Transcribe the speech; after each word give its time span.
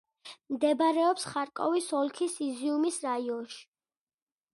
მდებარეობს 0.53 1.25
ხარკოვის 1.33 1.89
ოლქის 1.99 2.39
იზიუმის 2.47 2.97
რაიონში. 3.09 3.61